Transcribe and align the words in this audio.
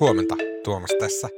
Huomenta, 0.00 0.36
Tuomas 0.64 0.90
tässä. 1.00 1.28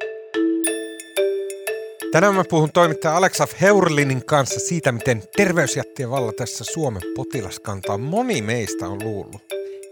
Tänään 2.12 2.34
mä 2.34 2.44
puhun 2.48 2.72
toimittaja 2.72 3.16
Aleksaf 3.16 3.52
Heurlinin 3.60 4.24
kanssa 4.24 4.60
siitä, 4.60 4.92
miten 4.92 5.22
terveysjättien 5.36 6.10
valla 6.10 6.32
tässä 6.32 6.64
Suomen 6.64 7.02
potilaskantaa 7.16 7.98
moni 7.98 8.42
meistä 8.42 8.88
on 8.88 9.04
luullut, 9.04 9.42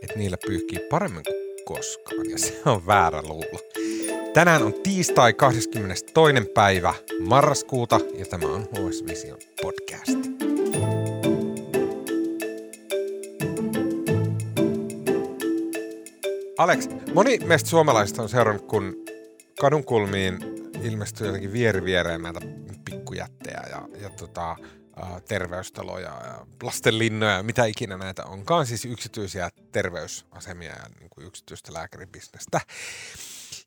että 0.02 0.18
niillä 0.18 0.36
pyyhkii 0.46 0.78
paremmin 0.90 1.22
kuin 1.24 1.64
koskaan, 1.64 2.30
ja 2.30 2.38
se 2.38 2.60
on 2.66 2.86
väärä 2.86 3.22
luulo. 3.22 3.60
Tänään 4.34 4.62
on 4.62 4.74
tiistai 4.82 5.32
22. 5.32 6.04
päivä 6.54 6.94
marraskuuta, 7.20 8.00
ja 8.18 8.26
tämä 8.26 8.46
on 8.46 8.62
HS 8.62 9.04
Vision 9.06 9.38
podcast. 9.62 10.29
Alex, 16.60 16.88
moni 17.14 17.38
meistä 17.38 17.68
suomalaisista 17.68 18.22
on 18.22 18.28
seurannut, 18.28 18.66
kun 18.66 18.96
kadunkulmiin 19.60 20.38
ilmestyy 20.82 21.26
jotenkin 21.26 21.52
vieri 21.52 21.84
viereen 21.84 22.22
näitä 22.22 22.40
pikkujättejä 22.84 23.62
ja, 23.70 23.88
ja 24.00 24.10
tota, 24.10 24.56
terveystaloja 25.28 26.08
ja 26.08 26.46
lastenlinnoja 26.62 27.32
ja 27.32 27.42
mitä 27.42 27.64
ikinä 27.64 27.96
näitä 27.96 28.24
onkaan, 28.24 28.66
siis 28.66 28.84
yksityisiä 28.84 29.50
terveysasemia 29.72 30.70
ja 30.70 30.84
niin 31.00 31.10
kuin 31.10 31.26
yksityistä 31.26 31.72
lääkäribisnestä. 31.72 32.60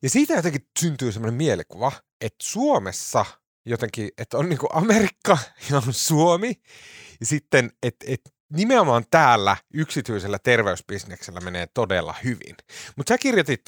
Ja 0.02 0.10
siitä 0.10 0.34
jotenkin 0.34 0.66
syntyy 0.80 1.12
semmoinen 1.12 1.34
mielikuva, 1.34 1.92
että 2.20 2.38
Suomessa 2.42 3.26
jotenkin, 3.66 4.10
että 4.18 4.38
on 4.38 4.48
niin 4.48 4.58
kuin 4.58 4.70
Amerikka 4.72 5.38
ja 5.70 5.76
on 5.76 5.92
Suomi, 5.92 6.62
ja 7.20 7.26
sitten, 7.26 7.72
että, 7.82 8.04
että 8.08 8.30
nimenomaan 8.54 9.04
täällä 9.10 9.56
yksityisellä 9.74 10.38
terveysbisneksellä 10.38 11.40
menee 11.40 11.66
todella 11.74 12.14
hyvin. 12.24 12.56
Mutta 12.96 13.14
sä 13.14 13.18
kirjoitit 13.18 13.62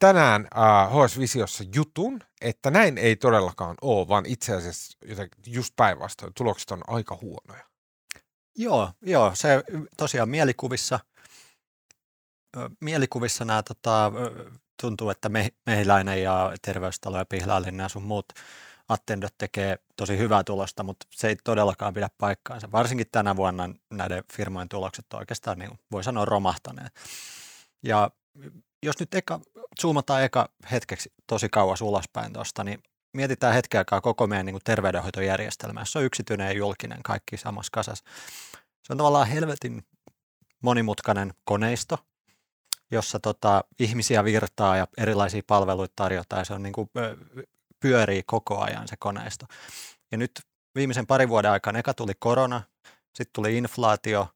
tänään 0.00 0.48
uh, 0.92 1.04
HS 1.04 1.18
Visiossa 1.18 1.64
jutun, 1.74 2.20
että 2.40 2.70
näin 2.70 2.98
ei 2.98 3.16
todellakaan 3.16 3.74
ole, 3.82 4.08
vaan 4.08 4.26
itse 4.26 4.54
asiassa 4.54 4.98
just 5.46 5.76
päinvastoin 5.76 6.32
tulokset 6.34 6.70
on 6.70 6.82
aika 6.86 7.18
huonoja. 7.22 7.64
Joo, 8.56 8.90
joo 9.02 9.30
se 9.34 9.62
tosiaan 9.96 10.28
mielikuvissa, 10.28 11.00
mielikuvissa 12.80 13.44
nämä 13.44 13.62
tota, 13.62 14.12
tuntuu, 14.80 15.10
että 15.10 15.28
me, 15.28 15.48
mehiläinen 15.66 16.22
ja 16.22 16.52
terveystalo 16.62 17.18
ja 17.18 17.24
pihlaillinen 17.24 17.84
ja 17.84 17.88
sun 17.88 18.02
muut 18.02 18.26
Attendot 18.88 19.34
tekee 19.38 19.78
tosi 19.96 20.18
hyvää 20.18 20.44
tulosta, 20.44 20.82
mutta 20.82 21.06
se 21.10 21.28
ei 21.28 21.36
todellakaan 21.44 21.94
pidä 21.94 22.10
paikkaansa. 22.18 22.72
Varsinkin 22.72 23.06
tänä 23.12 23.36
vuonna 23.36 23.70
näiden 23.90 24.24
firmojen 24.32 24.68
tulokset 24.68 25.12
on 25.12 25.18
oikeastaan, 25.18 25.58
niin 25.58 25.78
voi 25.92 26.04
sanoa, 26.04 26.24
romahtaneet. 26.24 26.94
Ja 27.82 28.10
jos 28.82 29.00
nyt 29.00 29.14
eka, 29.14 29.40
zoomataan 29.80 30.22
eka 30.22 30.48
hetkeksi 30.70 31.12
tosi 31.26 31.48
kauas 31.48 31.80
ulospäin 31.80 32.32
tuosta, 32.32 32.64
niin 32.64 32.82
mietitään 33.12 33.54
hetken 33.54 33.78
aikaa 33.78 34.00
koko 34.00 34.26
meidän 34.26 34.46
niin 34.46 34.54
kuin 34.54 34.64
terveydenhoitojärjestelmä, 34.64 35.80
jossa 35.80 35.98
on 35.98 36.04
yksityinen 36.04 36.46
ja 36.46 36.52
julkinen 36.52 37.02
kaikki 37.02 37.36
samassa 37.36 37.70
kasassa. 37.72 38.04
Se 38.82 38.92
on 38.92 38.96
tavallaan 38.96 39.28
helvetin 39.28 39.82
monimutkainen 40.62 41.34
koneisto, 41.44 41.98
jossa 42.90 43.20
tota, 43.20 43.64
ihmisiä 43.78 44.24
virtaa 44.24 44.76
ja 44.76 44.86
erilaisia 44.98 45.42
palveluita 45.46 45.92
tarjotaan. 45.96 46.46
Se 46.46 46.54
on 46.54 46.62
niin 46.62 46.72
kuin, 46.72 46.90
pyörii 47.80 48.22
koko 48.22 48.60
ajan 48.60 48.88
se 48.88 48.96
koneisto. 48.98 49.46
Ja 50.12 50.18
nyt 50.18 50.30
viimeisen 50.74 51.06
parin 51.06 51.28
vuoden 51.28 51.50
aikana 51.50 51.78
eka 51.78 51.94
tuli 51.94 52.12
korona, 52.18 52.62
sitten 53.14 53.32
tuli 53.32 53.56
inflaatio, 53.56 54.28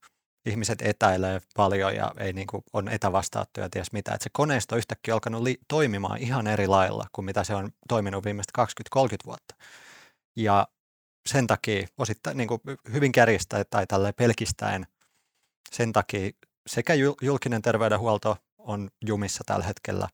ihmiset 0.46 0.82
etäilee 0.82 1.40
paljon 1.56 1.96
ja 1.96 2.12
ei 2.18 2.32
niin 2.32 2.46
kuin, 2.46 2.64
on 2.72 2.88
etävastaattuja 2.88 3.70
ties 3.70 3.92
mitä. 3.92 4.14
Että 4.14 4.24
se 4.24 4.30
koneisto 4.32 4.74
on 4.74 4.78
yhtäkkiä 4.78 5.14
alkanut 5.14 5.42
li- 5.42 5.58
toimimaan 5.68 6.18
ihan 6.18 6.46
eri 6.46 6.66
lailla 6.66 7.06
kuin 7.12 7.24
mitä 7.24 7.44
se 7.44 7.54
on 7.54 7.70
toiminut 7.88 8.24
viimeiset 8.24 8.52
20-30 8.98 9.02
vuotta. 9.26 9.54
Ja 10.36 10.68
sen 11.28 11.46
takia 11.46 11.86
osittain 11.98 12.36
niin 12.36 12.48
kuin 12.48 12.60
hyvin 12.92 13.12
kärjistäen 13.12 13.64
tai 13.70 13.86
tälle 13.86 14.12
pelkistäen 14.12 14.86
sen 15.70 15.92
takia 15.92 16.30
sekä 16.66 16.94
julkinen 17.22 17.62
terveydenhuolto 17.62 18.36
on 18.58 18.90
jumissa 19.06 19.44
tällä 19.46 19.66
hetkellä, 19.66 20.08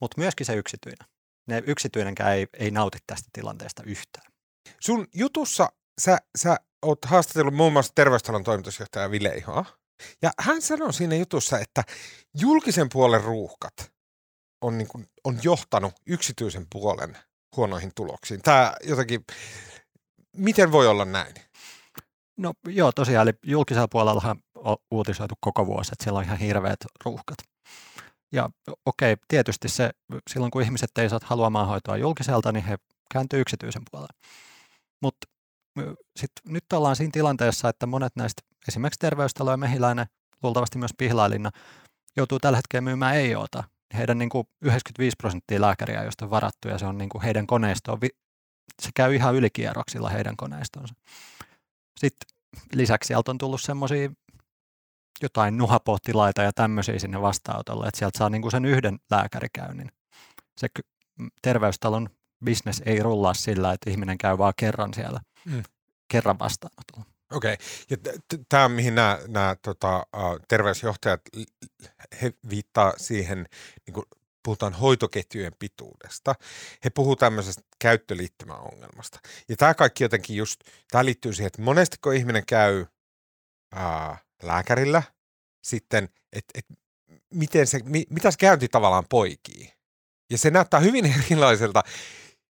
mutta 0.00 0.20
myöskin 0.20 0.46
se 0.46 0.54
yksityinen 0.54 1.15
ne 1.46 1.62
yksityinenkään 1.66 2.32
ei, 2.32 2.46
ei 2.58 2.70
nauti 2.70 2.98
tästä 3.06 3.28
tilanteesta 3.32 3.82
yhtään. 3.82 4.32
Sun 4.80 5.06
jutussa 5.14 5.68
sä, 6.00 6.18
sä 6.38 6.56
oot 6.82 7.04
haastatellut 7.04 7.54
muun 7.54 7.72
muassa 7.72 7.92
terveystalon 7.94 8.44
toimitusjohtaja 8.44 9.10
Ville 9.10 9.28
Ihoa, 9.28 9.64
ja 10.22 10.30
hän 10.38 10.62
sanoi 10.62 10.92
siinä 10.92 11.14
jutussa, 11.14 11.58
että 11.58 11.82
julkisen 12.40 12.88
puolen 12.92 13.24
ruuhkat 13.24 13.92
on, 14.60 14.78
niin 14.78 14.88
kuin, 14.88 15.06
on 15.24 15.38
johtanut 15.42 15.94
yksityisen 16.06 16.66
puolen 16.72 17.18
huonoihin 17.56 17.92
tuloksiin. 17.94 18.42
Tämä 18.42 18.74
jotenkin, 18.84 19.24
miten 20.36 20.72
voi 20.72 20.86
olla 20.86 21.04
näin? 21.04 21.34
No 22.36 22.52
joo, 22.68 22.92
tosiaan, 22.92 23.28
eli 23.28 23.38
julkisella 23.42 23.88
puolella 23.88 24.36
on 24.54 24.76
uutisoitu 24.90 25.34
koko 25.40 25.66
vuosi, 25.66 25.90
että 25.92 26.04
siellä 26.04 26.18
on 26.18 26.24
ihan 26.24 26.38
hirveät 26.38 26.80
ruuhkat. 27.04 27.38
Ja 28.32 28.50
okei, 28.86 29.12
okay, 29.12 29.24
tietysti 29.28 29.68
se, 29.68 29.90
silloin 30.30 30.50
kun 30.50 30.62
ihmiset 30.62 30.98
ei 30.98 31.10
saa 31.10 31.20
haluamaan 31.24 31.68
hoitoa 31.68 31.96
julkiselta, 31.96 32.52
niin 32.52 32.64
he 32.64 32.78
kääntyy 33.12 33.40
yksityisen 33.40 33.82
puolelle. 33.90 34.20
Mutta 35.02 35.26
sitten 36.16 36.52
nyt 36.52 36.64
ollaan 36.72 36.96
siinä 36.96 37.10
tilanteessa, 37.12 37.68
että 37.68 37.86
monet 37.86 38.16
näistä, 38.16 38.42
esimerkiksi 38.68 38.98
terveystalo 38.98 39.50
ja 39.50 39.56
mehiläinen, 39.56 40.06
luultavasti 40.42 40.78
myös 40.78 40.90
pihlailinna, 40.98 41.50
joutuu 42.16 42.38
tällä 42.38 42.58
hetkellä 42.58 42.80
myymään 42.80 43.16
EIOta. 43.16 43.64
Heidän 43.94 44.18
niin 44.18 44.28
kuin 44.28 44.48
95 44.62 45.16
prosenttia 45.16 45.60
lääkäriä, 45.60 46.04
josta 46.04 46.24
on 46.24 46.30
varattu, 46.30 46.68
ja 46.68 46.78
se 46.78 46.86
on 46.86 46.98
niin 46.98 47.08
kuin 47.08 47.22
heidän 47.22 47.46
koneisto, 47.46 47.98
se 48.82 48.90
käy 48.94 49.14
ihan 49.14 49.34
ylikierroksilla 49.34 50.10
heidän 50.10 50.36
koneistonsa. 50.36 50.94
Sitten 52.00 52.28
lisäksi 52.74 53.08
sieltä 53.08 53.30
on 53.30 53.38
tullut 53.38 53.60
semmoisia 53.60 54.10
jotain 55.22 55.58
nuhapohtilaita 55.58 56.42
ja 56.42 56.52
tämmöisiä 56.52 56.98
sinne 56.98 57.20
vastaanotolle, 57.20 57.88
että 57.88 57.98
sieltä 57.98 58.18
saa 58.18 58.30
niin 58.30 58.42
kuin 58.42 58.52
sen 58.52 58.64
yhden 58.64 58.98
lääkärikäynnin. 59.10 59.92
Se 60.58 60.68
terveystalon 61.42 62.10
bisnes 62.44 62.82
ei 62.86 63.00
rullaa 63.00 63.34
sillä, 63.34 63.72
että 63.72 63.90
ihminen 63.90 64.18
käy 64.18 64.38
vaan 64.38 64.52
kerran 64.56 64.94
siellä, 64.94 65.20
mm. 65.44 65.62
kerran 66.08 66.38
vastaanotolla. 66.38 67.04
Okei, 67.32 67.54
okay. 67.54 67.66
ja 67.90 67.96
tämä 68.48 68.64
on 68.64 68.70
mihin 68.70 68.94
nämä, 68.94 69.18
nämä 69.28 69.56
tota, 69.62 70.06
terveysjohtajat, 70.48 71.20
he 72.22 72.32
viittaa 72.50 72.92
siihen, 72.96 73.46
niin 73.86 73.94
kuin 73.94 74.06
puhutaan 74.42 74.72
hoitoketjujen 74.72 75.52
pituudesta. 75.58 76.34
He 76.84 76.90
puhuvat 76.90 77.18
tämmöisestä 77.18 77.62
käyttöliittymäongelmasta. 77.78 79.20
Ja 79.48 79.56
tämä 79.56 79.74
kaikki 79.74 80.04
jotenkin 80.04 80.36
just, 80.36 80.60
tämä 80.90 81.04
liittyy 81.04 81.32
siihen, 81.32 81.46
että 81.46 81.62
monesti 81.62 81.96
kun 82.02 82.14
ihminen 82.14 82.46
käy 82.46 82.80
uh, 83.76 84.16
lääkärillä 84.42 85.02
sitten, 85.62 86.08
että 86.32 86.58
et, 86.58 86.66
miten 87.34 87.66
se, 87.66 87.80
mi, 87.84 88.04
mitä 88.10 88.30
se 88.30 88.36
käynti 88.38 88.68
tavallaan 88.68 89.04
poikii. 89.08 89.72
Ja 90.30 90.38
se 90.38 90.50
näyttää 90.50 90.80
hyvin 90.80 91.14
erilaiselta 91.24 91.82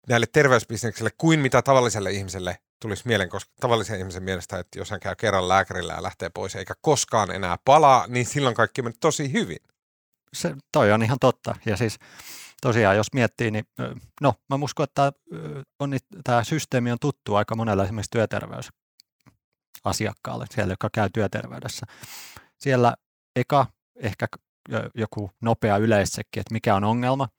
näille 0.09 0.25
terveysbisneksille 0.31 1.09
kuin 1.17 1.39
mitä 1.39 1.61
tavalliselle 1.61 2.11
ihmiselle 2.11 2.57
tulisi 2.81 3.03
mieleen, 3.05 3.29
koska 3.29 3.51
tavallisen 3.59 3.99
ihmisen 3.99 4.23
mielestä, 4.23 4.59
että 4.59 4.79
jos 4.79 4.91
hän 4.91 4.99
käy 4.99 5.15
kerran 5.15 5.47
lääkärillä 5.47 5.93
ja 5.93 6.03
lähtee 6.03 6.29
pois 6.29 6.55
eikä 6.55 6.73
koskaan 6.81 7.31
enää 7.31 7.57
palaa, 7.65 8.07
niin 8.07 8.25
silloin 8.25 8.55
kaikki 8.55 8.81
menee 8.81 8.97
tosi 8.99 9.33
hyvin. 9.33 9.59
Se, 10.33 10.55
toi 10.71 10.91
on 10.91 11.03
ihan 11.03 11.19
totta. 11.19 11.55
Ja 11.65 11.77
siis 11.77 11.99
tosiaan, 12.61 12.97
jos 12.97 13.13
miettii, 13.13 13.51
niin 13.51 13.65
no, 14.21 14.33
mä 14.49 14.59
uskon, 14.61 14.83
että 14.83 15.11
on, 15.79 15.91
tämä 16.23 16.43
systeemi 16.43 16.91
on 16.91 16.99
tuttu 17.01 17.35
aika 17.35 17.55
monella 17.55 17.83
esimerkiksi 17.83 18.11
työterveys 18.11 18.69
asiakkaalle, 19.83 20.45
siellä 20.49 20.73
joka 20.73 20.89
käy 20.93 21.09
työterveydessä. 21.13 21.85
Siellä 22.57 22.95
eka 23.35 23.65
ehkä 23.95 24.27
joku 24.95 25.31
nopea 25.41 25.77
yleissekki, 25.77 26.39
että 26.39 26.53
mikä 26.53 26.75
on 26.75 26.83
ongelma, 26.83 27.29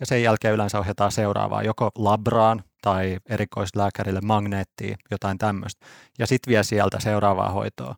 ja 0.00 0.06
sen 0.06 0.22
jälkeen 0.22 0.54
yleensä 0.54 0.78
ohjataan 0.78 1.12
seuraavaa, 1.12 1.62
joko 1.62 1.90
labraan 1.94 2.64
tai 2.82 3.18
erikoislääkärille 3.28 4.20
magneettiin, 4.20 4.96
jotain 5.10 5.38
tämmöistä, 5.38 5.86
ja 6.18 6.26
sitten 6.26 6.50
vie 6.50 6.64
sieltä 6.64 7.00
seuraavaa 7.00 7.50
hoitoa, 7.50 7.94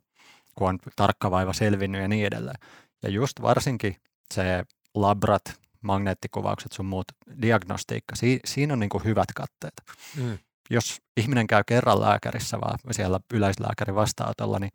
kun 0.55 0.69
on 0.69 0.79
tarkka 0.95 1.31
vaiva 1.31 1.53
selvinnyt 1.53 2.01
ja 2.01 2.07
niin 2.07 2.27
edelleen. 2.27 2.59
Ja 3.03 3.09
just 3.09 3.41
varsinkin 3.41 3.95
se 4.33 4.63
labrat, 4.95 5.59
magneettikuvaukset 5.81 6.71
sun 6.71 6.85
muut, 6.85 7.07
diagnostiikka, 7.41 8.15
si- 8.15 8.39
siinä 8.45 8.73
on 8.73 8.79
niin 8.79 9.03
hyvät 9.05 9.29
katteet. 9.35 9.73
Mm 10.17 10.37
jos 10.71 11.01
ihminen 11.17 11.47
käy 11.47 11.63
kerran 11.67 12.01
lääkärissä 12.01 12.61
vaan 12.61 12.79
siellä 12.91 13.19
yleislääkärin 13.33 13.95
vastaanotolla, 13.95 14.59
niin 14.59 14.71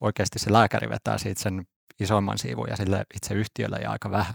oikeasti 0.00 0.38
se 0.38 0.52
lääkäri 0.52 0.88
vetää 0.88 1.18
siitä 1.18 1.42
sen 1.42 1.66
isomman 2.00 2.38
siivun 2.38 2.68
ja 2.68 2.76
sille 2.76 3.04
itse 3.14 3.34
yhtiölle 3.34 3.78
ja 3.78 3.90
aika 3.90 4.10
vähän. 4.10 4.34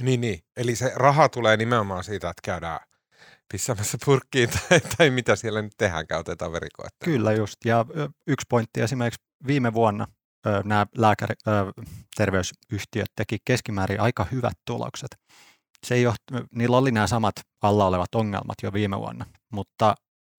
Niin, 0.00 0.20
niin. 0.20 0.40
Eli 0.56 0.76
se 0.76 0.92
raha 0.94 1.28
tulee 1.28 1.56
nimenomaan 1.56 2.04
siitä, 2.04 2.30
että 2.30 2.40
käydään 2.44 2.80
pissamassa 3.52 3.98
purkkiin 4.04 4.48
tai, 4.50 4.80
tai 4.80 5.10
mitä 5.10 5.36
siellä 5.36 5.62
nyt 5.62 5.72
tehdään, 5.78 6.06
käytetään 6.06 6.52
verikoetta. 6.52 7.04
Kyllä 7.04 7.32
just. 7.32 7.56
Ja 7.64 7.84
yksi 8.26 8.46
pointti 8.48 8.80
esimerkiksi 8.80 9.24
viime 9.46 9.74
vuonna 9.74 10.06
nämä 10.64 10.86
lääkäri, 10.96 11.34
terveysyhtiöt 12.16 13.08
teki 13.16 13.38
keskimäärin 13.44 14.00
aika 14.00 14.26
hyvät 14.32 14.58
tulokset. 14.64 15.16
se 15.86 15.94
ei 15.94 16.02
johtu, 16.02 16.22
niillä 16.54 16.76
oli 16.76 16.90
nämä 16.92 17.06
samat 17.06 17.34
alla 17.62 17.86
olevat 17.86 18.14
ongelmat 18.14 18.56
jo 18.62 18.72
viime 18.72 18.98
vuonna, 18.98 19.26
mutta 19.56 19.94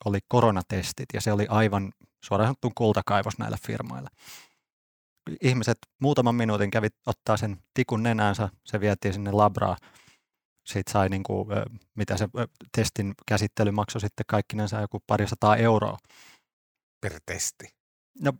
oli 0.05 0.19
koronatestit 0.27 1.05
ja 1.13 1.21
se 1.21 1.31
oli 1.31 1.45
aivan 1.49 1.93
suoraan 2.25 2.47
sanottu 2.47 2.71
kultakaivos 2.75 3.37
näillä 3.37 3.57
firmoilla. 3.67 4.09
Ihmiset 5.41 5.77
muutaman 6.01 6.35
minuutin 6.35 6.71
kävi 6.71 6.87
ottaa 7.05 7.37
sen 7.37 7.57
tikun 7.73 8.03
nenäänsä, 8.03 8.49
se 8.65 8.79
vietiin 8.79 9.13
sinne 9.13 9.31
labraa, 9.31 9.77
siitä 10.65 10.91
sai 10.91 11.09
niin 11.09 11.23
kuin, 11.23 11.47
mitä 11.95 12.17
se 12.17 12.27
testin 12.77 13.13
käsittely 13.25 13.71
maksoi 13.71 14.01
sitten 14.01 14.25
kaikkinensa 14.27 14.81
joku 14.81 14.99
parisataa 15.07 15.55
euroa. 15.55 15.97
Per 17.01 17.13
testi. 17.25 17.77
No 18.21 18.33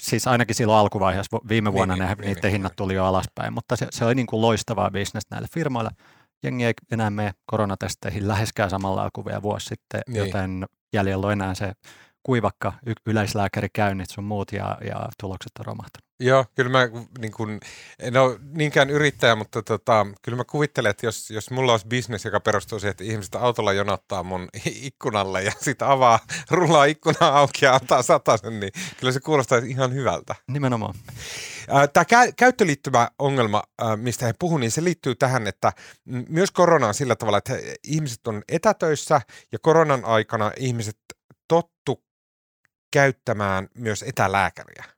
siis 0.00 0.26
ainakin 0.26 0.54
silloin 0.54 0.78
alkuvaiheessa, 0.78 1.38
viime 1.48 1.70
niin, 1.70 1.74
vuonna 1.74 1.94
niin, 1.94 2.00
ne, 2.00 2.14
niin, 2.14 2.20
niiden 2.20 2.42
niin, 2.42 2.52
hinnat 2.52 2.72
niin. 2.72 2.76
tuli 2.76 2.94
jo 2.94 3.04
alaspäin, 3.04 3.52
mutta 3.52 3.76
se, 3.76 3.86
se 3.90 4.04
oli 4.04 4.14
niin 4.14 4.26
kuin 4.26 4.42
loistavaa 4.42 4.90
bisnestä 4.90 5.34
näille 5.34 5.48
firmoille. 5.54 5.90
Jengi 6.44 6.64
ei 6.64 6.74
enää 6.90 7.10
mene 7.10 7.34
koronatesteihin 7.46 8.28
läheskään 8.28 8.70
samalla 8.70 9.10
kuin 9.12 9.24
vielä 9.24 9.42
vuosi 9.42 9.66
sitten, 9.66 10.00
niin. 10.08 10.16
joten 10.16 10.66
jäljellä 10.92 11.26
on 11.26 11.32
enää 11.32 11.54
se 11.54 11.72
kuivakka 12.22 12.72
y- 12.86 12.92
yleislääkärikäynnit 13.06 14.10
sun 14.10 14.24
muut 14.24 14.52
ja, 14.52 14.78
ja 14.88 15.08
tulokset 15.20 15.52
on 15.58 15.66
romahtanut. 15.66 16.04
Joo, 16.24 16.44
kyllä 16.54 16.70
mä 16.70 16.88
niin 17.18 17.32
kun, 17.32 17.60
en 17.98 18.16
ole 18.16 18.38
niinkään 18.52 18.90
yrittäjä, 18.90 19.36
mutta 19.36 19.62
tota, 19.62 20.06
kyllä 20.22 20.36
mä 20.36 20.44
kuvittelen, 20.44 20.90
että 20.90 21.06
jos, 21.06 21.30
jos 21.30 21.50
mulla 21.50 21.72
olisi 21.72 21.86
bisnes, 21.86 22.24
joka 22.24 22.40
perustuu 22.40 22.78
siihen, 22.78 22.90
että 22.90 23.04
ihmiset 23.04 23.34
autolla 23.34 23.72
jonottaa 23.72 24.22
mun 24.22 24.48
ikkunalle 24.88 25.42
ja 25.42 25.52
sitten 25.60 25.88
avaa, 25.88 26.18
rullaa 26.50 26.84
ikkuna 26.84 27.28
auki 27.28 27.64
ja 27.64 27.74
antaa 27.74 28.02
sataisen, 28.02 28.60
niin 28.60 28.72
kyllä 29.00 29.12
se 29.12 29.20
kuulostaa 29.20 29.58
ihan 29.58 29.94
hyvältä. 29.94 30.34
Nimenomaan. 30.48 30.94
Tämä 31.92 32.04
kä- 32.04 32.32
käyttöliittymä 32.36 33.08
ongelma, 33.18 33.62
mistä 33.96 34.26
he 34.26 34.34
puhuvat, 34.38 34.60
niin 34.60 34.70
se 34.70 34.84
liittyy 34.84 35.14
tähän, 35.14 35.46
että 35.46 35.72
myös 36.28 36.50
korona 36.50 36.88
on 36.88 36.94
sillä 36.94 37.16
tavalla, 37.16 37.38
että 37.38 37.58
ihmiset 37.84 38.26
on 38.26 38.42
etätöissä 38.48 39.20
ja 39.52 39.58
koronan 39.58 40.04
aikana 40.04 40.52
ihmiset 40.56 40.98
tottu 41.48 42.04
käyttämään 42.92 43.68
myös 43.74 44.02
etälääkäriä. 44.02 44.93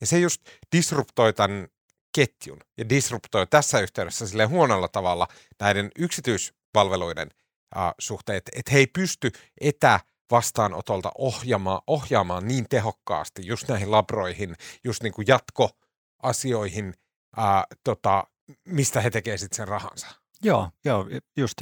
Ja 0.00 0.06
se 0.06 0.18
just 0.18 0.42
disruptoi 0.76 1.32
tämän 1.32 1.68
ketjun 2.14 2.58
ja 2.76 2.88
disruptoi 2.88 3.46
tässä 3.46 3.80
yhteydessä 3.80 4.26
sille 4.26 4.44
huonolla 4.44 4.88
tavalla 4.88 5.28
näiden 5.60 5.90
yksityispalveluiden 5.98 7.28
äh, 7.76 7.94
suhteet, 7.98 8.42
että 8.52 8.72
he 8.72 8.78
ei 8.78 8.86
pysty 8.86 9.30
etä 9.60 10.00
vastaanotolta 10.30 11.12
ohjaamaan, 11.18 11.80
ohjaamaan 11.86 12.48
niin 12.48 12.68
tehokkaasti 12.68 13.46
just 13.46 13.68
näihin 13.68 13.90
labroihin, 13.90 14.54
just 14.84 15.02
niin 15.02 15.12
kuin 15.12 15.26
jatkoasioihin, 15.28 16.94
ää, 17.36 17.64
tota, 17.84 18.24
mistä 18.64 19.00
he 19.00 19.10
tekevät 19.10 19.40
sitten 19.40 19.56
sen 19.56 19.68
rahansa. 19.68 20.06
Joo, 20.42 20.70
joo 20.84 21.06
just 21.36 21.58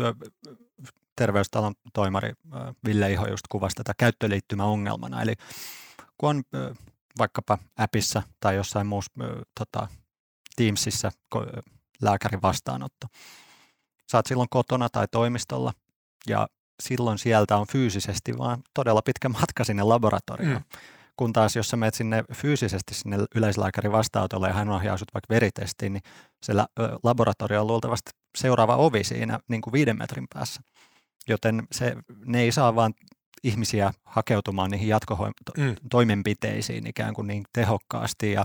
terveystalon 1.16 1.74
toimari 1.92 2.32
Ville 2.86 3.12
Iho 3.12 3.26
just 3.26 3.44
kuvasi 3.48 3.76
tätä 3.76 3.92
käyttöliittymäongelmana. 3.98 5.22
Eli 5.22 5.34
kun 6.18 6.28
on 6.28 6.42
vaikkapa 7.18 7.58
appissa 7.76 8.22
tai 8.40 8.56
jossain 8.56 8.86
muussa 8.86 9.12
tota, 9.58 9.88
Teamsissa 10.56 11.12
lääkärin 12.02 12.42
vastaanotto. 12.42 13.06
Saat 14.08 14.26
silloin 14.26 14.48
kotona 14.50 14.88
tai 14.88 15.06
toimistolla 15.10 15.72
ja 16.26 16.48
silloin 16.82 17.18
sieltä 17.18 17.56
on 17.56 17.66
fyysisesti 17.66 18.38
vaan 18.38 18.62
todella 18.74 19.02
pitkä 19.02 19.28
matka 19.28 19.64
sinne 19.64 19.82
laboratorioon. 19.82 20.56
Mm. 20.56 20.78
Kun 21.16 21.32
taas 21.32 21.56
jos 21.56 21.68
sä 21.68 21.76
menet 21.76 21.94
sinne 21.94 22.24
fyysisesti 22.34 22.94
sinne 22.94 23.18
yleislääkärin 23.34 23.92
vastaanotolle 23.92 24.48
ja 24.48 24.54
hän 24.54 24.68
ohjaa 24.68 24.96
sut 24.96 25.14
vaikka 25.14 25.34
veritestiin, 25.34 25.92
niin 25.92 26.02
se 26.42 26.52
laboratorio 27.02 27.60
on 27.60 27.66
luultavasti 27.66 28.10
seuraava 28.38 28.76
ovi 28.76 29.04
siinä 29.04 29.40
niin 29.48 29.62
kuin 29.62 29.72
viiden 29.72 29.98
metrin 29.98 30.26
päässä. 30.34 30.60
Joten 31.28 31.66
se, 31.72 31.96
ne 32.24 32.40
ei 32.40 32.52
saa 32.52 32.74
vaan 32.74 32.94
ihmisiä 33.42 33.92
hakeutumaan 34.04 34.70
niihin 34.70 34.88
jatkotoimenpiteisiin 34.88 36.84
mm. 36.84 36.90
ikään 36.90 37.14
kuin 37.14 37.26
niin 37.26 37.44
tehokkaasti 37.52 38.32
ja 38.32 38.44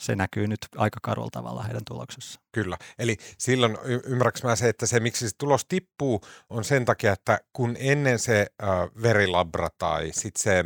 se 0.00 0.16
näkyy 0.16 0.46
nyt 0.46 0.58
aika 0.76 1.00
karulla 1.02 1.30
tavalla 1.32 1.62
heidän 1.62 1.84
tuloksessa. 1.86 2.40
Kyllä. 2.52 2.76
Eli 2.98 3.16
silloin 3.38 3.78
y- 3.84 4.00
ymmärrätkö 4.04 4.48
mä 4.48 4.56
se, 4.56 4.68
että 4.68 4.86
se 4.86 5.00
miksi 5.00 5.28
se 5.28 5.36
tulos 5.38 5.64
tippuu 5.64 6.20
on 6.50 6.64
sen 6.64 6.84
takia, 6.84 7.12
että 7.12 7.40
kun 7.52 7.76
ennen 7.78 8.18
se 8.18 8.46
äh, 8.62 8.68
verilabra 9.02 9.68
tai 9.78 10.10
sitten 10.12 10.42
se 10.42 10.64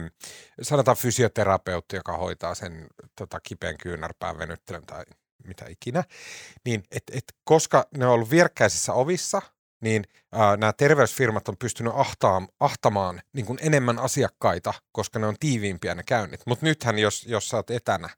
sanotaan 0.63 0.97
fysioterapeutti, 0.97 1.97
joka 1.97 2.17
hoitaa 2.17 2.55
sen 2.55 2.87
tota, 3.17 3.41
kipeän 3.41 3.79
kyynärpään 3.79 4.39
venyttelyn 4.39 4.87
tai 4.87 5.05
mitä 5.45 5.65
ikinä, 5.69 6.05
niin 6.65 6.83
et, 6.91 7.03
et, 7.13 7.25
koska 7.45 7.87
ne 7.97 8.07
on 8.07 8.13
ollut 8.13 8.31
vierkkäisissä 8.31 8.93
ovissa– 8.93 9.43
niin 9.85 10.05
äh, 10.37 10.57
nämä 10.59 10.73
terveysfirmat 10.73 11.49
on 11.49 11.57
pystynyt 11.59 11.93
ahtaam, 11.97 12.49
ahtamaan 12.61 13.23
niin 13.33 13.47
kuin 13.47 13.59
enemmän 13.63 13.99
asiakkaita, 13.99 14.75
koska 14.93 15.19
ne 15.19 15.27
on 15.27 15.37
tiiviimpiä 15.41 15.95
ne 15.95 16.03
käynnit. 16.03 16.41
Mutta 16.47 16.67
nythän, 16.67 16.99
jos, 16.99 17.27
jos 17.27 17.49
sä 17.49 17.57
oot 17.57 17.71
etänä, 17.71 18.09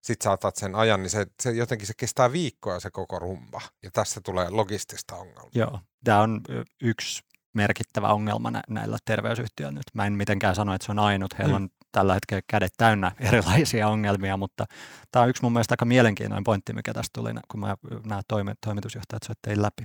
sit 0.00 0.22
saatat 0.22 0.56
sen 0.56 0.74
ajan, 0.74 1.02
niin 1.02 1.10
se, 1.10 1.26
se 1.42 1.50
jotenkin 1.50 1.86
se 1.86 1.92
kestää 1.96 2.32
viikkoa 2.32 2.80
se 2.80 2.90
koko 2.90 3.18
rumba. 3.18 3.60
Ja 3.82 3.90
tässä 3.90 4.20
tulee 4.20 4.50
logistista 4.50 5.16
ongelmaa. 5.16 5.50
Joo, 5.54 5.80
tämä 6.04 6.20
on 6.20 6.40
yksi 6.82 7.22
merkittävä 7.54 8.08
ongelma 8.08 8.50
nä- 8.50 8.62
näillä 8.68 8.98
terveysyhtiöillä 9.04 9.74
nyt. 9.74 9.94
Mä 9.94 10.06
en 10.06 10.12
mitenkään 10.12 10.54
sano, 10.54 10.74
että 10.74 10.86
se 10.86 10.92
on 10.92 10.98
ainut. 10.98 11.38
Heillä 11.38 11.58
mm. 11.58 11.64
on 11.64 11.70
tällä 11.92 12.14
hetkellä 12.14 12.42
kädet 12.46 12.72
täynnä 12.76 13.12
erilaisia 13.28 13.88
ongelmia, 13.88 14.36
mutta 14.36 14.66
tämä 15.12 15.22
on 15.22 15.28
yksi 15.28 15.42
mun 15.42 15.52
mielestä 15.52 15.72
aika 15.72 15.84
mielenkiintoinen 15.84 16.44
pointti, 16.44 16.72
mikä 16.72 16.94
tästä 16.94 17.10
tuli, 17.12 17.30
kun 17.48 17.60
mä 17.60 17.76
nämä 18.06 18.22
toimi, 18.28 18.52
toimitusjohtajat 18.66 19.22
soittein 19.22 19.62
läpi. 19.62 19.82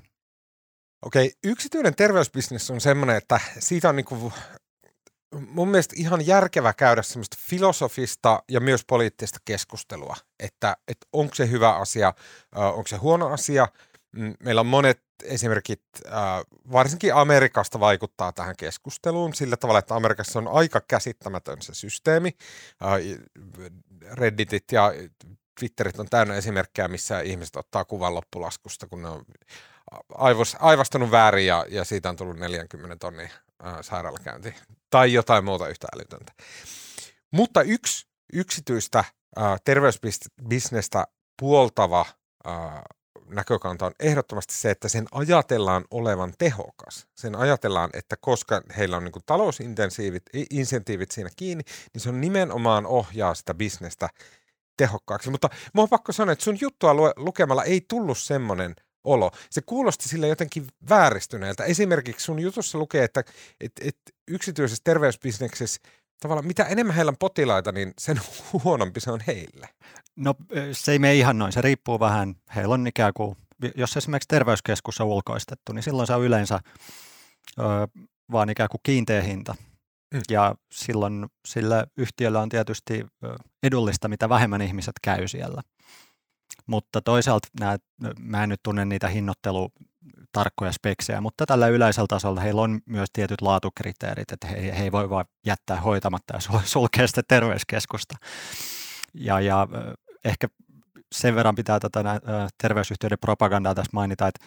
Okei, 1.01 1.31
yksityinen 1.43 1.95
terveysbisnes 1.95 2.71
on 2.71 2.81
semmoinen, 2.81 3.15
että 3.15 3.39
siitä 3.59 3.89
on 3.89 3.95
niin 3.95 4.05
kuin 4.05 4.33
mun 5.35 5.67
mielestä 5.67 5.93
ihan 5.97 6.27
järkevä 6.27 6.73
käydä 6.73 7.01
semmoista 7.01 7.37
filosofista 7.39 8.43
ja 8.51 8.59
myös 8.59 8.85
poliittista 8.85 9.39
keskustelua, 9.45 10.15
että, 10.39 10.77
että 10.87 11.07
onko 11.13 11.35
se 11.35 11.49
hyvä 11.49 11.75
asia, 11.75 12.13
onko 12.55 12.87
se 12.87 12.95
huono 12.97 13.27
asia. 13.27 13.67
Mm, 14.11 14.33
meillä 14.43 14.61
on 14.61 14.67
monet 14.67 15.01
esimerkit, 15.23 15.83
varsinkin 16.71 17.15
Amerikasta 17.15 17.79
vaikuttaa 17.79 18.31
tähän 18.31 18.55
keskusteluun 18.57 19.33
sillä 19.33 19.57
tavalla, 19.57 19.79
että 19.79 19.95
Amerikassa 19.95 20.39
on 20.39 20.47
aika 20.47 20.81
käsittämätön 20.81 21.61
se 21.61 21.73
systeemi. 21.73 22.31
Redditit 24.11 24.71
ja 24.71 24.93
Twitterit 25.59 25.99
on 25.99 26.07
täynnä 26.09 26.35
esimerkkejä, 26.35 26.87
missä 26.87 27.19
ihmiset 27.21 27.55
ottaa 27.55 27.85
kuvan 27.85 28.15
loppulaskusta, 28.15 28.87
kun 28.87 29.01
ne 29.01 29.09
on 29.09 29.25
aivos, 30.15 30.57
aivastunut 30.59 31.11
väärin 31.11 31.45
ja, 31.45 31.65
ja 31.69 31.83
siitä 31.83 32.09
on 32.09 32.15
tullut 32.15 32.37
40 32.37 32.95
tonnia 32.99 33.29
ää, 33.63 33.83
sairaalakäynti 33.83 34.55
tai 34.89 35.13
jotain 35.13 35.45
muuta 35.45 35.67
yhtä 35.67 35.87
älytöntä. 35.95 36.33
Mutta 37.31 37.61
yksi 37.61 38.07
yksityistä 38.33 39.03
ää, 39.35 39.57
terveysbisnestä 39.65 41.07
puoltava 41.39 42.05
ää, 42.45 42.83
näkökanta 43.29 43.85
on 43.85 43.91
ehdottomasti 43.99 44.53
se, 44.53 44.71
että 44.71 44.89
sen 44.89 45.05
ajatellaan 45.11 45.85
olevan 45.91 46.33
tehokas. 46.37 47.07
Sen 47.15 47.35
ajatellaan, 47.35 47.89
että 47.93 48.15
koska 48.21 48.61
heillä 48.77 48.97
on 48.97 49.03
niin 49.03 49.13
talousinsentiivit 49.25 51.11
siinä 51.11 51.29
kiinni, 51.35 51.63
niin 51.93 52.01
se 52.01 52.09
on 52.09 52.21
nimenomaan 52.21 52.85
ohjaa 52.85 53.35
sitä 53.35 53.53
bisnestä 53.53 54.09
tehokkaaksi. 54.77 55.29
Mutta 55.29 55.49
mä 55.73 55.81
oon 55.81 55.89
pakko 55.89 56.11
sanoa, 56.11 56.33
että 56.33 56.43
sun 56.43 56.57
juttua 56.61 56.93
lukemalla 57.17 57.63
ei 57.63 57.85
tullut 57.89 58.17
semmoinen– 58.17 58.75
olo. 59.03 59.31
Se 59.49 59.61
kuulosti 59.65 60.09
sille 60.09 60.27
jotenkin 60.27 60.67
vääristyneeltä. 60.89 61.63
Esimerkiksi 61.63 62.25
sun 62.25 62.39
jutussa 62.39 62.77
lukee, 62.77 63.03
että 63.03 63.23
et, 63.61 63.71
et 63.81 63.97
yksityisessä 64.27 64.81
terveysbisneksessä 64.83 65.81
tavallaan 66.21 66.47
mitä 66.47 66.63
enemmän 66.63 66.95
heillä 66.95 67.09
on 67.09 67.17
potilaita, 67.17 67.71
niin 67.71 67.93
sen 67.99 68.21
huonompi 68.63 68.99
se 68.99 69.11
on 69.11 69.19
heille. 69.27 69.69
No 70.15 70.35
se 70.71 70.91
ei 70.91 70.99
mene 70.99 71.15
ihan 71.15 71.37
noin. 71.37 71.51
Se 71.51 71.61
riippuu 71.61 71.99
vähän. 71.99 72.35
Heillä 72.55 72.73
on 72.73 72.87
ikään 72.87 73.13
kuin, 73.13 73.37
jos 73.75 73.97
esimerkiksi 73.97 74.27
terveyskeskus 74.27 75.01
on 75.01 75.07
ulkoistettu, 75.07 75.73
niin 75.73 75.83
silloin 75.83 76.07
se 76.07 76.13
on 76.13 76.23
yleensä 76.23 76.59
ö, 77.59 77.63
vaan 78.31 78.49
ikään 78.49 78.69
kuin 78.69 78.81
kiinteä 78.83 79.21
hinta. 79.21 79.55
Mm. 80.13 80.21
Ja 80.29 80.55
silloin 80.71 81.25
sillä 81.47 81.85
yhtiöllä 81.97 82.41
on 82.41 82.49
tietysti 82.49 83.05
edullista, 83.63 84.07
mitä 84.07 84.29
vähemmän 84.29 84.61
ihmiset 84.61 84.95
käy 85.01 85.27
siellä. 85.27 85.61
Mutta 86.67 87.01
toisaalta 87.01 87.47
nämä, 87.59 87.77
mä 88.19 88.43
en 88.43 88.49
nyt 88.49 88.59
tunne 88.63 88.85
niitä 88.85 89.07
hinnoittelu 89.07 89.69
tarkkoja 90.31 90.71
speksejä, 90.71 91.21
mutta 91.21 91.45
tällä 91.45 91.67
yleisellä 91.67 92.07
tasolla 92.09 92.41
heillä 92.41 92.61
on 92.61 92.79
myös 92.85 93.09
tietyt 93.13 93.41
laatukriteerit, 93.41 94.31
että 94.31 94.47
he, 94.47 94.77
he 94.77 94.83
ei 94.83 94.91
voi 94.91 95.09
vain 95.09 95.25
jättää 95.45 95.81
hoitamatta 95.81 96.33
ja 96.35 96.39
sulkea 96.63 97.07
sitä 97.07 97.21
terveyskeskusta. 97.27 98.15
Ja, 99.13 99.39
ja 99.39 99.67
ehkä 100.25 100.47
sen 101.11 101.35
verran 101.35 101.55
pitää 101.55 101.79
tätä 101.79 102.21
terveysyhtiöiden 102.61 103.17
propagandaa 103.21 103.75
tässä 103.75 103.91
mainita, 103.93 104.27
että 104.27 104.45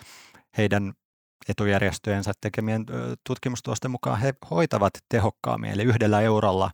heidän 0.59 0.93
etujärjestöjensä 1.49 2.33
tekemien 2.41 2.87
tutkimustuosten 3.27 3.91
mukaan 3.91 4.21
he 4.21 4.35
hoitavat 4.51 4.93
tehokkaammin, 5.09 5.71
eli 5.71 5.83
yhdellä 5.83 6.21
eurolla 6.21 6.71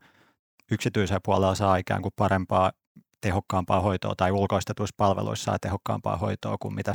yksityisellä 0.70 1.20
puolella 1.24 1.54
saa 1.54 1.76
ikään 1.76 2.02
kuin 2.02 2.12
parempaa 2.16 2.72
tehokkaampaa 3.20 3.80
hoitoa 3.80 4.14
tai 4.16 4.32
ulkoistetuissa 4.32 4.94
palveluissa 4.96 5.44
saa 5.44 5.58
tehokkaampaa 5.58 6.16
hoitoa 6.16 6.56
kuin 6.60 6.74
mitä 6.74 6.92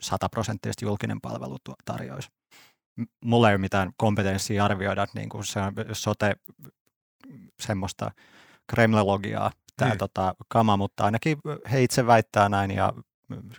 sataprosenttisesti 0.00 0.84
julkinen 0.84 1.20
palvelu 1.20 1.56
tarjoaisi. 1.84 2.28
Mulla 3.24 3.48
ei 3.48 3.54
ole 3.54 3.58
mitään 3.58 3.90
kompetenssia 3.96 4.64
arvioida 4.64 5.06
niin 5.14 5.28
kuin 5.28 5.44
se 5.44 5.60
on 5.60 5.74
sote 5.92 6.36
semmoista 7.60 8.10
kremlologiaa 8.66 9.50
tämä 9.76 9.92
mm. 9.92 9.98
tota, 9.98 10.34
kama, 10.48 10.76
mutta 10.76 11.04
ainakin 11.04 11.38
he 11.70 11.82
itse 11.82 12.06
väittää 12.06 12.48
näin 12.48 12.70
ja 12.70 12.92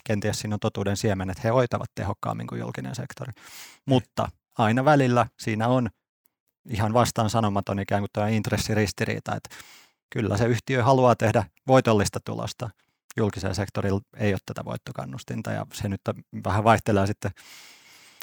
kenties 0.03 0.39
siinä 0.39 0.55
on 0.55 0.59
totuuden 0.59 0.97
siemen, 0.97 1.29
että 1.29 1.41
he 1.43 1.49
hoitavat 1.49 1.91
tehokkaammin 1.95 2.47
kuin 2.47 2.61
julkinen 2.61 2.95
sektori. 2.95 3.33
Mutta 3.85 4.27
aina 4.57 4.85
välillä 4.85 5.25
siinä 5.39 5.67
on 5.67 5.89
ihan 6.69 6.93
vastaan 6.93 7.29
sanomaton 7.29 7.79
ikään 7.79 8.01
kuin 8.01 8.09
tämä 8.13 8.27
intressiristiriita, 8.27 9.35
että 9.35 9.55
kyllä 10.13 10.37
se 10.37 10.45
yhtiö 10.45 10.83
haluaa 10.83 11.15
tehdä 11.15 11.43
voitollista 11.67 12.19
tulosta. 12.19 12.69
Julkisella 13.17 13.53
sektorilla 13.53 14.01
ei 14.17 14.33
ole 14.33 14.39
tätä 14.45 14.65
voittokannustinta 14.65 15.51
ja 15.51 15.65
se 15.73 15.89
nyt 15.89 16.01
vähän 16.43 16.63
vaihtelee 16.63 17.07
sitten 17.07 17.31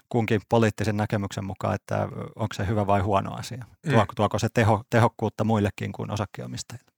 kunkin 0.09 0.40
poliittisen 0.49 0.97
näkemyksen 0.97 1.45
mukaan, 1.45 1.75
että 1.75 2.09
onko 2.37 2.54
se 2.54 2.66
hyvä 2.66 2.87
vai 2.87 3.00
huono 3.00 3.35
asia. 3.35 3.64
Mm. 3.87 3.92
Tuoko 4.16 4.38
se 4.38 4.49
teho, 4.54 4.83
tehokkuutta 4.90 5.45
muillekin 5.45 5.92
kuin 5.92 6.11
osakkeenomistajille? 6.11 6.90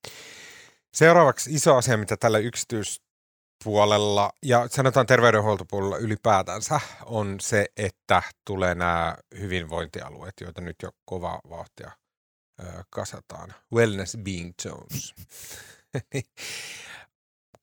Seuraavaksi 0.95 1.55
iso 1.55 1.77
asia, 1.77 1.97
mitä 1.97 2.17
tällä 2.17 2.39
yksityispuolella 2.39 4.33
ja 4.45 4.69
sanotaan 4.69 5.07
terveydenhuoltopuolella 5.07 5.97
ylipäätänsä 5.97 6.81
on 7.07 7.37
se, 7.41 7.67
että 7.77 8.23
tulee 8.47 8.75
nämä 8.75 9.17
hyvinvointialueet, 9.39 10.35
joita 10.41 10.61
nyt 10.61 10.77
jo 10.83 10.91
kovaa 11.05 11.41
vauhtia 11.51 11.91
kasataan. 12.91 13.55
Wellness 13.75 14.17
being 14.25 14.53
zones. 14.63 15.15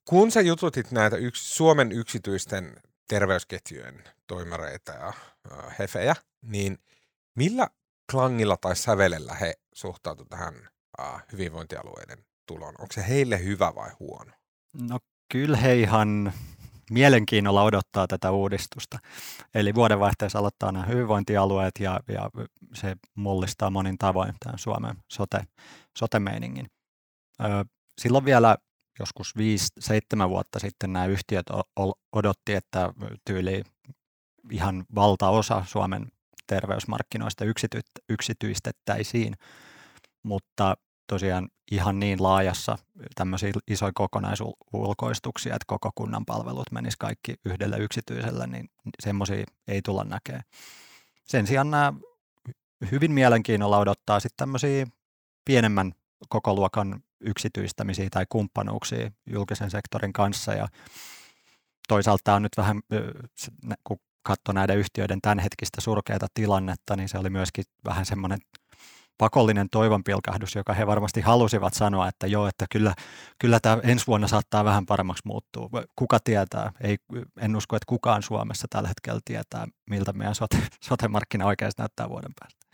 Kun 0.08 0.30
sä 0.30 0.40
jututit 0.40 0.90
näitä 0.90 1.16
yks, 1.16 1.56
Suomen 1.56 1.92
yksityisten 1.92 2.76
terveysketjujen 3.08 4.04
toimareita 4.26 4.92
ja 4.92 5.12
ö, 5.52 5.70
hefejä, 5.78 6.14
niin 6.42 6.78
millä 7.34 7.68
klangilla 8.10 8.56
tai 8.56 8.76
sävelellä 8.76 9.34
he 9.34 9.54
suhtautuivat 9.72 10.30
tähän 10.30 10.54
ö, 10.98 11.02
hyvinvointialueiden 11.32 12.24
tuloon? 12.46 12.74
Onko 12.78 12.92
se 12.92 13.08
heille 13.08 13.44
hyvä 13.44 13.74
vai 13.74 13.90
huono? 14.00 14.32
No 14.80 14.98
kyllä 15.32 15.56
he 15.56 15.74
ihan 15.74 16.32
mielenkiinnolla 16.90 17.62
odottaa 17.62 18.06
tätä 18.06 18.30
uudistusta. 18.30 18.98
Eli 19.54 19.74
vuodenvaihteessa 19.74 20.38
aloittaa 20.38 20.72
nämä 20.72 20.86
hyvinvointialueet 20.86 21.74
ja, 21.80 22.00
ja 22.08 22.30
se 22.74 22.96
mullistaa 23.14 23.70
monin 23.70 23.98
tavoin 23.98 24.34
tämän 24.44 24.58
Suomen 24.58 24.96
sote, 25.08 25.40
sote-meiningin. 25.98 26.66
silloin 28.00 28.24
vielä 28.24 28.56
joskus 28.98 29.34
5-7 30.26 30.28
vuotta 30.28 30.58
sitten 30.58 30.92
nämä 30.92 31.06
yhtiöt 31.06 31.46
odotti, 32.12 32.54
että 32.54 32.92
tyyli 33.24 33.62
ihan 34.50 34.84
valtaosa 34.94 35.64
Suomen 35.66 36.06
terveysmarkkinoista 36.46 37.44
yksityistettäisiin, 38.08 39.34
mutta 40.22 40.76
tosiaan 41.08 41.48
ihan 41.70 42.00
niin 42.00 42.22
laajassa 42.22 42.78
tämmöisiä 43.14 43.52
isoja 43.68 43.92
kokonaisulkoistuksia, 43.94 45.54
että 45.54 45.64
koko 45.66 45.90
kunnan 45.94 46.24
palvelut 46.24 46.72
menis 46.72 46.96
kaikki 46.96 47.34
yhdelle 47.44 47.78
yksityiselle, 47.78 48.46
niin 48.46 48.70
semmoisia 49.02 49.44
ei 49.68 49.82
tulla 49.82 50.04
näkemään. 50.04 50.44
Sen 51.24 51.46
sijaan 51.46 51.70
nämä 51.70 51.92
hyvin 52.90 53.12
mielenkiinnolla 53.12 53.78
odottaa 53.78 54.20
sitten 54.20 54.36
tämmöisiä 54.36 54.86
pienemmän 55.44 55.92
koko 56.28 56.54
luokan 56.54 57.02
yksityistämisiä 57.20 58.08
tai 58.10 58.26
kumppanuuksia 58.28 59.10
julkisen 59.30 59.70
sektorin 59.70 60.12
kanssa 60.12 60.54
ja 60.54 60.68
toisaalta 61.88 62.34
on 62.34 62.42
nyt 62.42 62.56
vähän, 62.56 62.80
kun 63.84 63.98
katsoi 64.22 64.54
näiden 64.54 64.78
yhtiöiden 64.78 65.20
tämänhetkistä 65.20 65.80
surkeata 65.80 66.26
tilannetta, 66.34 66.96
niin 66.96 67.08
se 67.08 67.18
oli 67.18 67.30
myöskin 67.30 67.64
vähän 67.84 68.06
semmoinen 68.06 68.38
pakollinen 69.18 69.68
toivonpilkahdus, 69.70 70.54
joka 70.54 70.74
he 70.74 70.86
varmasti 70.86 71.20
halusivat 71.20 71.74
sanoa, 71.74 72.08
että 72.08 72.26
joo, 72.26 72.48
että 72.48 72.66
kyllä, 72.70 72.94
kyllä 73.38 73.60
tämä 73.60 73.78
ensi 73.82 74.06
vuonna 74.06 74.28
saattaa 74.28 74.64
vähän 74.64 74.86
paremmaksi 74.86 75.22
muuttua. 75.24 75.70
Kuka 75.96 76.18
tietää? 76.24 76.72
Ei, 76.80 76.98
en 77.40 77.56
usko, 77.56 77.76
että 77.76 77.86
kukaan 77.86 78.22
Suomessa 78.22 78.66
tällä 78.70 78.88
hetkellä 78.88 79.20
tietää, 79.24 79.66
miltä 79.90 80.12
meidän 80.12 80.34
sote, 80.34 80.58
sote-markkina 80.84 81.46
oikeasti 81.46 81.82
näyttää 81.82 82.08
vuoden 82.08 82.32
päästä. 82.40 82.66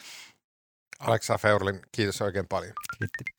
Aleksa 0.98 1.38
Feurlin, 1.38 1.80
kiitos 1.92 2.22
oikein 2.22 2.48
paljon. 2.48 2.72
Kiitti. 2.98 3.33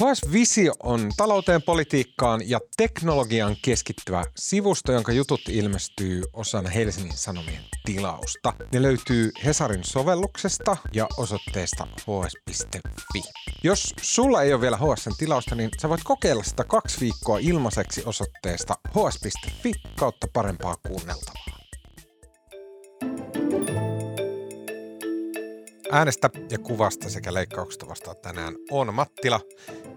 HS 0.00 0.32
Visio 0.32 0.72
on 0.82 1.10
talouteen, 1.16 1.62
politiikkaan 1.62 2.48
ja 2.48 2.60
teknologiaan 2.76 3.56
keskittyvä 3.64 4.24
sivusto, 4.36 4.92
jonka 4.92 5.12
jutut 5.12 5.40
ilmestyy 5.48 6.22
osana 6.32 6.68
Helsingin 6.68 7.16
Sanomien 7.16 7.62
tilausta. 7.84 8.52
Ne 8.72 8.82
löytyy 8.82 9.30
Hesarin 9.44 9.84
sovelluksesta 9.84 10.76
ja 10.92 11.06
osoitteesta 11.16 11.86
hs.fi. 11.86 13.22
Jos 13.64 13.94
sulla 14.02 14.42
ei 14.42 14.52
ole 14.52 14.60
vielä 14.60 14.76
HSn 14.76 15.12
tilausta, 15.18 15.54
niin 15.54 15.70
sä 15.82 15.88
voit 15.88 16.04
kokeilla 16.04 16.42
sitä 16.42 16.64
kaksi 16.64 17.00
viikkoa 17.00 17.38
ilmaiseksi 17.38 18.02
osoitteesta 18.04 18.74
hs.fi 18.88 19.72
kautta 19.98 20.26
parempaa 20.32 20.76
kuunneltavaa. 20.86 21.50
Äänestä 25.92 26.30
ja 26.50 26.58
kuvasta 26.58 27.10
sekä 27.10 27.34
leikkauksesta 27.34 27.88
vastaa 27.88 28.14
tänään 28.14 28.54
on 28.70 28.94
Mattila. 28.94 29.40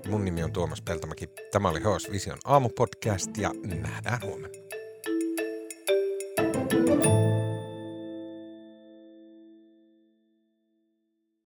Mun 0.07 0.25
nimi 0.25 0.43
on 0.43 0.53
Tuomas 0.53 0.81
Peltomäki. 0.81 1.29
Tämä 1.51 1.69
oli 1.69 1.79
HS 1.79 2.11
Vision 2.11 2.37
aamupodcast 2.45 3.37
ja 3.37 3.51
nähdään 3.81 4.21
huomenna. 4.21 4.63
thank 6.37 7.05
you 7.05 7.22